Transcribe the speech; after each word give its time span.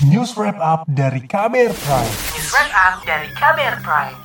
News 0.00 0.32
Wrap 0.32 0.56
Up 0.56 0.88
dari 0.88 1.20
Kamer 1.28 1.76
Prime. 1.76 2.14
News 2.32 2.48
Wrap 2.56 2.72
Up 2.72 2.94
dari 3.04 3.28
Kamer 3.36 3.84
Prime. 3.84 4.16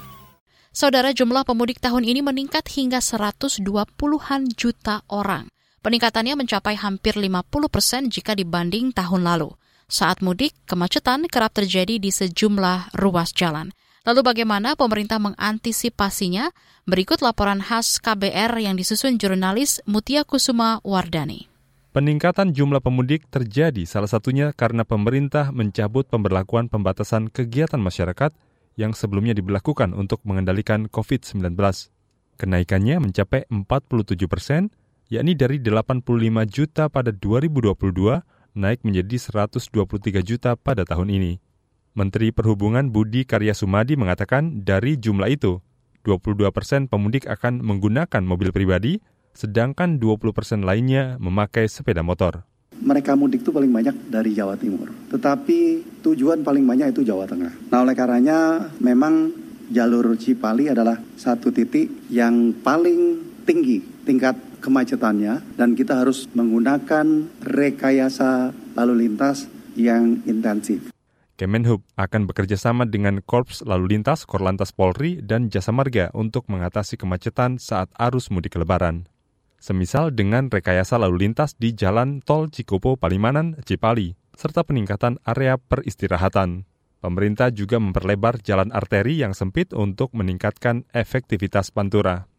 Saudara 0.72 1.12
jumlah 1.12 1.44
pemudik 1.44 1.84
tahun 1.84 2.08
ini 2.08 2.24
meningkat 2.24 2.64
hingga 2.72 3.04
120-an 3.04 4.56
juta 4.56 5.04
orang. 5.12 5.52
Peningkatannya 5.84 6.40
mencapai 6.40 6.80
hampir 6.80 7.20
50 7.20 7.52
persen 7.68 8.08
jika 8.08 8.40
dibanding 8.40 8.96
tahun 8.96 9.28
lalu. 9.28 9.52
Saat 9.92 10.24
mudik, 10.24 10.56
kemacetan 10.64 11.28
kerap 11.28 11.52
terjadi 11.52 12.00
di 12.00 12.08
sejumlah 12.08 12.96
ruas 12.96 13.36
jalan. 13.36 13.76
Lalu 14.08 14.24
bagaimana 14.24 14.80
pemerintah 14.80 15.20
mengantisipasinya? 15.20 16.56
Berikut 16.88 17.20
laporan 17.20 17.60
khas 17.60 18.00
KBR 18.00 18.64
yang 18.64 18.80
disusun 18.80 19.20
jurnalis 19.20 19.84
Mutia 19.84 20.24
Kusuma 20.24 20.80
Wardani. 20.88 21.55
Peningkatan 21.96 22.52
jumlah 22.52 22.84
pemudik 22.84 23.32
terjadi 23.32 23.88
salah 23.88 24.12
satunya 24.12 24.52
karena 24.52 24.84
pemerintah 24.84 25.56
mencabut 25.56 26.04
pemberlakuan 26.04 26.68
pembatasan 26.68 27.32
kegiatan 27.32 27.80
masyarakat 27.80 28.36
yang 28.76 28.92
sebelumnya 28.92 29.32
diberlakukan 29.32 29.96
untuk 29.96 30.20
mengendalikan 30.28 30.92
COVID-19. 30.92 31.56
Kenaikannya 32.36 33.00
mencapai 33.00 33.48
47 33.48 34.12
persen, 34.28 34.76
yakni 35.08 35.40
dari 35.40 35.64
85 35.64 36.04
juta 36.52 36.92
pada 36.92 37.16
2022 37.16 37.72
naik 38.60 38.84
menjadi 38.84 39.16
123 39.48 40.20
juta 40.20 40.60
pada 40.60 40.84
tahun 40.84 41.08
ini. 41.16 41.40
Menteri 41.96 42.36
Perhubungan 42.36 42.92
Budi 42.92 43.24
Karya 43.24 43.56
Sumadi 43.56 43.96
mengatakan 43.96 44.68
dari 44.68 45.00
jumlah 45.00 45.32
itu, 45.32 45.64
22 46.04 46.52
persen 46.52 46.92
pemudik 46.92 47.24
akan 47.24 47.64
menggunakan 47.64 48.20
mobil 48.20 48.52
pribadi, 48.52 49.00
sedangkan 49.36 50.00
20 50.00 50.32
persen 50.32 50.64
lainnya 50.64 51.20
memakai 51.20 51.68
sepeda 51.68 52.02
motor. 52.02 52.48
Mereka 52.76 53.16
mudik 53.16 53.44
itu 53.44 53.52
paling 53.52 53.72
banyak 53.72 54.12
dari 54.12 54.36
Jawa 54.36 54.56
Timur, 54.60 54.92
tetapi 55.12 55.84
tujuan 56.04 56.44
paling 56.44 56.64
banyak 56.64 56.92
itu 56.96 57.08
Jawa 57.08 57.28
Tengah. 57.28 57.72
Nah 57.72 57.80
oleh 57.84 57.96
karenanya 57.96 58.72
memang 58.84 59.32
jalur 59.72 60.16
Cipali 60.20 60.72
adalah 60.72 61.00
satu 61.16 61.52
titik 61.52 61.88
yang 62.12 62.52
paling 62.64 63.24
tinggi 63.48 63.80
tingkat 64.04 64.36
kemacetannya 64.60 65.56
dan 65.56 65.78
kita 65.78 66.04
harus 66.04 66.28
menggunakan 66.34 67.30
rekayasa 67.42 68.52
lalu 68.76 69.08
lintas 69.08 69.48
yang 69.78 70.26
intensif. 70.26 70.92
Kemenhub 71.36 71.84
akan 72.00 72.32
bekerja 72.32 72.56
sama 72.56 72.88
dengan 72.88 73.20
Korps 73.20 73.60
Lalu 73.68 74.00
Lintas, 74.00 74.24
Korlantas 74.24 74.72
Polri, 74.72 75.20
dan 75.20 75.52
Jasa 75.52 75.76
Marga 75.76 76.08
untuk 76.16 76.48
mengatasi 76.48 76.96
kemacetan 76.96 77.60
saat 77.60 77.92
arus 78.00 78.32
mudik 78.32 78.56
lebaran 78.56 79.04
semisal 79.66 80.14
dengan 80.14 80.54
rekayasa 80.54 81.02
lalu 81.02 81.26
lintas 81.26 81.58
di 81.58 81.74
Jalan 81.74 82.22
Tol 82.22 82.54
Cikopo 82.54 83.02
Palimanan, 83.02 83.58
Cipali, 83.66 84.14
serta 84.38 84.62
peningkatan 84.62 85.18
area 85.26 85.58
peristirahatan. 85.58 86.70
Pemerintah 87.02 87.50
juga 87.50 87.82
memperlebar 87.82 88.46
jalan 88.46 88.70
arteri 88.70 89.26
yang 89.26 89.34
sempit 89.34 89.74
untuk 89.74 90.14
meningkatkan 90.14 90.86
efektivitas 90.94 91.74
pantura. 91.74 92.30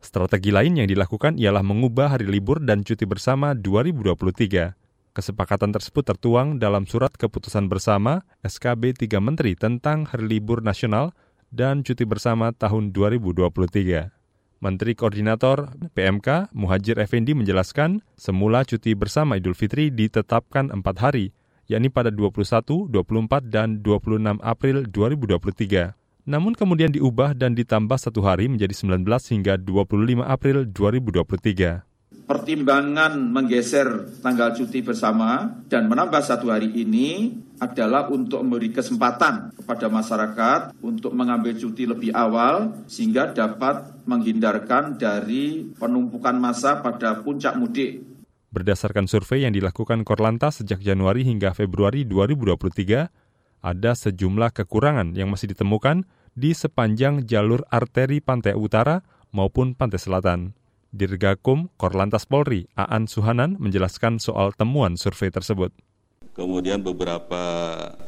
Strategi 0.00 0.48
lain 0.48 0.80
yang 0.80 0.88
dilakukan 0.88 1.36
ialah 1.36 1.60
mengubah 1.60 2.16
hari 2.16 2.24
libur 2.24 2.64
dan 2.64 2.80
cuti 2.80 3.04
bersama 3.04 3.52
2023. 3.52 4.72
Kesepakatan 5.12 5.76
tersebut 5.76 6.16
tertuang 6.16 6.56
dalam 6.56 6.88
surat 6.88 7.12
keputusan 7.12 7.68
bersama 7.68 8.24
SKB 8.40 8.96
3 8.96 9.20
Menteri 9.20 9.52
tentang 9.52 10.08
Hari 10.08 10.38
Libur 10.38 10.64
Nasional 10.64 11.12
dan 11.52 11.82
Cuti 11.82 12.06
Bersama 12.06 12.54
tahun 12.54 12.94
2023. 12.94 14.19
Menteri 14.60 14.92
Koordinator 14.92 15.72
PMK 15.96 16.52
Muhajir 16.52 17.00
Effendi 17.00 17.32
menjelaskan, 17.32 18.04
semula 18.12 18.60
cuti 18.68 18.92
bersama 18.92 19.40
Idul 19.40 19.56
Fitri 19.56 19.88
ditetapkan 19.88 20.68
empat 20.68 21.00
hari, 21.00 21.32
yakni 21.64 21.88
pada 21.88 22.12
21, 22.12 22.92
24, 22.92 23.48
dan 23.48 23.80
26 23.80 24.36
April 24.44 24.84
2023. 24.84 25.96
Namun 26.28 26.52
kemudian 26.52 26.92
diubah 26.92 27.32
dan 27.32 27.56
ditambah 27.56 27.96
satu 27.96 28.20
hari 28.20 28.52
menjadi 28.52 28.76
19 28.76 29.00
hingga 29.32 29.56
25 29.56 30.28
April 30.28 30.68
2023 30.68 31.89
pertimbangan 32.30 33.18
menggeser 33.18 34.06
tanggal 34.22 34.54
cuti 34.54 34.86
bersama 34.86 35.50
dan 35.66 35.90
menambah 35.90 36.22
satu 36.22 36.54
hari 36.54 36.70
ini 36.70 37.34
adalah 37.58 38.06
untuk 38.06 38.46
memberi 38.46 38.70
kesempatan 38.70 39.50
kepada 39.58 39.90
masyarakat 39.90 40.60
untuk 40.78 41.10
mengambil 41.10 41.58
cuti 41.58 41.90
lebih 41.90 42.14
awal 42.14 42.86
sehingga 42.86 43.34
dapat 43.34 44.06
menghindarkan 44.06 44.94
dari 44.94 45.74
penumpukan 45.74 46.38
massa 46.38 46.78
pada 46.78 47.18
puncak 47.18 47.58
mudik. 47.58 48.06
Berdasarkan 48.54 49.10
survei 49.10 49.42
yang 49.42 49.50
dilakukan 49.50 50.06
Korlantas 50.06 50.62
sejak 50.62 50.78
Januari 50.86 51.26
hingga 51.26 51.50
Februari 51.50 52.06
2023, 52.06 53.10
ada 53.58 53.92
sejumlah 53.98 54.54
kekurangan 54.54 55.18
yang 55.18 55.34
masih 55.34 55.50
ditemukan 55.50 56.06
di 56.38 56.54
sepanjang 56.54 57.26
jalur 57.26 57.66
arteri 57.74 58.22
pantai 58.22 58.54
utara 58.54 59.02
maupun 59.34 59.74
pantai 59.74 59.98
selatan. 59.98 60.59
Dirgakum 60.90 61.70
Korlantas 61.78 62.26
Polri, 62.26 62.66
Aan 62.74 63.06
Suhanan, 63.06 63.54
menjelaskan 63.62 64.18
soal 64.18 64.50
temuan 64.54 64.98
survei 64.98 65.30
tersebut. 65.30 65.70
Kemudian 66.30 66.80
beberapa 66.80 67.42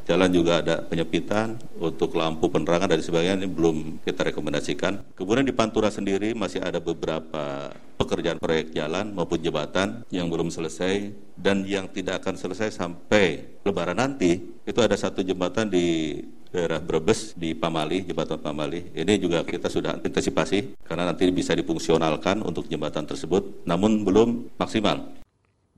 jalan 0.07 0.31
juga 0.31 0.63
ada 0.63 0.81
penyepitan 0.87 1.59
untuk 1.77 2.15
lampu 2.15 2.47
penerangan 2.49 2.95
dan 2.95 3.03
sebagainya 3.03 3.45
ini 3.45 3.51
belum 3.51 3.77
kita 4.07 4.31
rekomendasikan. 4.31 5.15
Kemudian 5.19 5.43
di 5.43 5.53
Pantura 5.53 5.91
sendiri 5.91 6.31
masih 6.33 6.63
ada 6.63 6.79
beberapa 6.79 7.75
pekerjaan 7.99 8.39
proyek 8.39 8.73
jalan 8.73 9.11
maupun 9.11 9.43
jembatan 9.43 10.07
yang 10.15 10.31
belum 10.31 10.55
selesai 10.55 11.13
dan 11.35 11.67
yang 11.67 11.91
tidak 11.91 12.23
akan 12.23 12.39
selesai 12.39 12.71
sampai 12.71 13.59
lebaran 13.67 13.99
nanti. 13.99 14.39
Itu 14.63 14.81
ada 14.81 14.95
satu 14.95 15.27
jembatan 15.27 15.69
di 15.69 16.17
daerah 16.53 16.79
Brebes 16.79 17.33
di 17.35 17.57
Pamali, 17.57 18.05
jembatan 18.05 18.39
Pamali. 18.39 18.93
Ini 18.93 19.17
juga 19.17 19.43
kita 19.43 19.73
sudah 19.73 19.97
antisipasi 19.97 20.77
karena 20.85 21.09
nanti 21.09 21.27
bisa 21.33 21.57
difungsionalkan 21.57 22.45
untuk 22.45 22.69
jembatan 22.69 23.09
tersebut, 23.09 23.65
namun 23.65 24.05
belum 24.05 24.53
maksimal. 24.61 25.19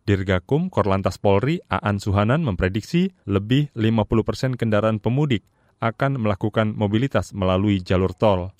Dirgakum 0.04 0.68
Korlantas 0.68 1.16
Polri 1.16 1.64
Aan 1.70 1.96
Suhanan 1.96 2.44
memprediksi 2.44 3.16
lebih 3.24 3.72
50 3.72 4.04
persen 4.28 4.52
kendaraan 4.52 5.00
pemudik 5.00 5.48
akan 5.80 6.20
melakukan 6.20 6.76
mobilitas 6.76 7.32
melalui 7.32 7.80
jalur 7.80 8.12
tol. 8.12 8.52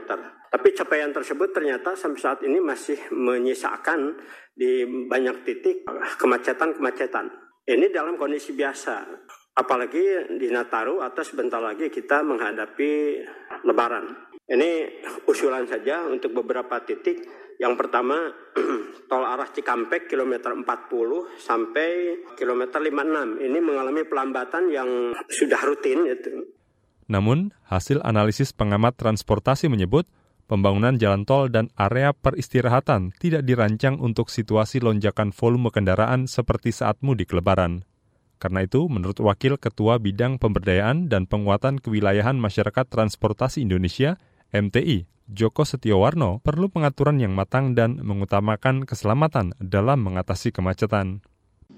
Tapi 0.51 0.67
capaian 0.75 1.11
tersebut 1.15 1.49
ternyata 1.55 1.95
sampai 1.95 2.19
saat 2.19 2.43
ini 2.43 2.59
masih 2.59 2.99
menyisakan 3.15 4.19
di 4.51 4.83
banyak 5.07 5.47
titik 5.47 5.87
kemacetan-kemacetan. 6.19 7.31
Ini 7.69 7.85
dalam 7.93 8.17
kondisi 8.19 8.51
biasa. 8.51 9.07
Apalagi 9.55 10.35
di 10.39 10.47
Nataru 10.51 11.03
atau 11.03 11.23
sebentar 11.23 11.59
lagi 11.59 11.91
kita 11.91 12.23
menghadapi 12.23 12.91
Lebaran. 13.63 14.27
Ini 14.49 15.03
usulan 15.29 15.67
saja 15.69 16.09
untuk 16.09 16.33
beberapa 16.33 16.81
titik 16.81 17.21
yang 17.59 17.75
pertama, 17.75 18.31
tol 19.09 19.25
arah 19.25 19.49
Cikampek 19.49 20.05
kilometer 20.05 20.53
40 20.53 20.63
sampai 21.41 22.21
kilometer 22.37 22.77
56. 22.77 23.41
Ini 23.41 23.59
mengalami 23.59 24.05
pelambatan 24.05 24.69
yang 24.69 25.17
sudah 25.27 25.59
rutin. 25.65 26.05
Itu. 26.05 26.45
Namun, 27.09 27.51
hasil 27.65 28.05
analisis 28.05 28.53
pengamat 28.53 28.95
transportasi 29.01 29.65
menyebut 29.65 30.05
pembangunan 30.45 30.93
jalan 30.95 31.25
tol 31.25 31.49
dan 31.49 31.73
area 31.73 32.13
peristirahatan 32.13 33.17
tidak 33.17 33.43
dirancang 33.49 33.97
untuk 33.97 34.29
situasi 34.29 34.77
lonjakan 34.77 35.33
volume 35.33 35.73
kendaraan 35.73 36.29
seperti 36.29 36.69
saat 36.69 37.01
mudik 37.01 37.33
lebaran. 37.33 37.81
Karena 38.39 38.63
itu, 38.63 38.87
menurut 38.87 39.19
Wakil 39.19 39.59
Ketua 39.59 39.99
Bidang 39.99 40.39
Pemberdayaan 40.39 41.11
dan 41.11 41.27
Penguatan 41.27 41.75
Kewilayahan 41.83 42.39
Masyarakat 42.39 42.87
Transportasi 42.87 43.67
Indonesia, 43.67 44.15
MTI, 44.55 45.18
Joko 45.29 45.61
Setiowarno 45.61 46.41
perlu 46.41 46.73
pengaturan 46.73 47.21
yang 47.21 47.37
matang 47.37 47.77
dan 47.77 48.01
mengutamakan 48.01 48.81
keselamatan 48.81 49.53
dalam 49.61 50.01
mengatasi 50.01 50.49
kemacetan. 50.49 51.21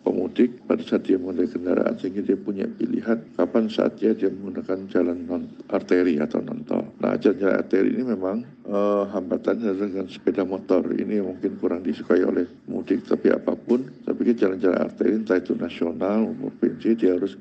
Pemudik 0.08 0.64
pada 0.64 0.80
saat 0.88 1.04
dia 1.04 1.20
menggunakan 1.20 1.52
kendaraan 1.52 2.00
sehingga 2.00 2.24
dia 2.24 2.40
punya 2.40 2.64
pilihan 2.64 3.20
kapan 3.36 3.68
saatnya 3.68 4.16
dia 4.16 4.32
menggunakan 4.32 4.88
jalan 4.88 5.28
non 5.28 5.44
arteri 5.68 6.16
atau 6.24 6.40
non 6.40 6.64
tol. 6.64 6.88
Nah 7.04 7.20
jalan 7.20 7.60
arteri 7.60 7.92
ini 7.92 8.08
memang 8.08 8.48
uh, 8.72 9.12
hambatannya 9.12 9.76
dengan 9.76 10.08
sepeda 10.08 10.48
motor 10.48 10.88
ini 10.96 11.20
mungkin 11.20 11.60
kurang 11.60 11.84
disukai 11.84 12.24
oleh 12.24 12.48
pemudik 12.64 13.04
tapi 13.04 13.36
apa 13.36 13.52
pun 13.52 13.84
tapi 14.08 14.32
jalan-jalan 14.32 14.80
arteri 14.80 15.12
entah 15.12 15.36
itu 15.36 15.60
nasional 15.60 16.24
maupun 16.24 16.72
provinsi 16.82 16.96
dia 16.96 17.20
harus 17.20 17.36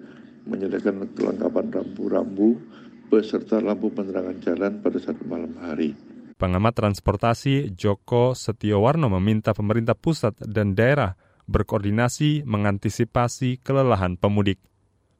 menyediakan 0.50 1.06
kelengkapan 1.14 1.70
rambu-rambu 1.70 2.58
beserta 3.10 3.58
lampu 3.58 3.90
penerangan 3.90 4.38
jalan 4.38 4.72
pada 4.78 4.98
saat 5.02 5.18
malam 5.26 5.50
hari. 5.58 5.98
Pengamat 6.38 6.72
transportasi 6.78 7.74
Joko 7.76 8.32
Setiowarno 8.32 9.12
meminta 9.12 9.52
pemerintah 9.52 9.98
pusat 9.98 10.38
dan 10.40 10.72
daerah 10.72 11.18
berkoordinasi 11.50 12.46
mengantisipasi 12.46 13.60
kelelahan 13.60 14.14
pemudik. 14.16 14.62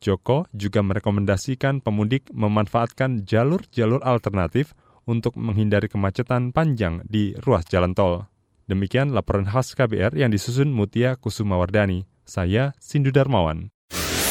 Joko 0.01 0.49
juga 0.57 0.81
merekomendasikan 0.81 1.85
pemudik 1.85 2.33
memanfaatkan 2.33 3.29
jalur-jalur 3.29 4.01
alternatif 4.01 4.73
untuk 5.05 5.37
menghindari 5.37 5.93
kemacetan 5.93 6.57
panjang 6.57 7.05
di 7.05 7.37
ruas 7.45 7.69
jalan 7.69 7.93
tol. 7.93 8.25
Demikian 8.65 9.13
laporan 9.13 9.45
khas 9.45 9.75
KBR 9.75 10.15
yang 10.17 10.31
disusun 10.31 10.71
Mutia 10.71 11.19
Kusumawardani. 11.19 12.07
Saya 12.25 12.73
Sindu 12.79 13.11
Darmawan. 13.11 13.75